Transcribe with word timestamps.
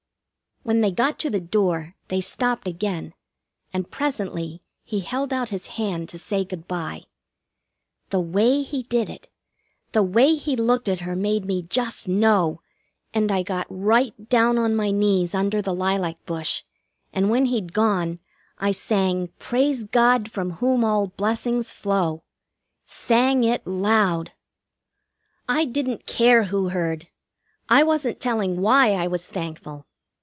When 0.63 0.81
they 0.81 0.91
got 0.91 1.17
to 1.19 1.31
the 1.31 1.41
door 1.41 1.95
they 2.09 2.21
stopped 2.21 2.67
again, 2.67 3.15
and 3.73 3.89
presently 3.89 4.61
he 4.83 4.99
held 4.99 5.33
out 5.33 5.49
his 5.49 5.65
hand 5.81 6.07
to 6.09 6.19
say 6.19 6.45
good 6.45 6.67
bye. 6.67 7.05
The 8.11 8.19
way 8.19 8.61
he 8.61 8.83
did 8.83 9.09
it, 9.09 9.27
the 9.91 10.03
way 10.03 10.35
he 10.35 10.55
looked 10.55 10.87
at 10.87 10.99
her 10.99 11.15
made 11.15 11.45
me 11.45 11.63
just 11.63 12.07
know, 12.07 12.61
and 13.11 13.31
I 13.31 13.41
got 13.41 13.65
right 13.71 14.29
down 14.29 14.59
on 14.59 14.75
my 14.75 14.91
knees 14.91 15.33
under 15.33 15.63
the 15.63 15.73
lilac 15.73 16.23
bush, 16.27 16.63
and 17.11 17.31
when 17.31 17.45
he'd 17.47 17.73
gone 17.73 18.19
I 18.59 18.71
sang, 18.71 19.29
"Praise 19.39 19.83
God, 19.83 20.29
from 20.29 20.51
whom 20.51 20.83
all 20.85 21.07
blessings 21.07 21.73
flow." 21.73 22.23
Sang 22.85 23.43
it 23.43 23.65
loud. 23.65 24.33
I 25.49 25.65
didn't 25.65 26.05
care 26.05 26.43
who 26.45 26.69
heard. 26.69 27.07
I 27.67 27.81
wasn't 27.81 28.19
telling 28.19 28.61
why 28.61 28.91
I 28.93 29.07
was 29.07 29.25
thankful. 29.25 29.87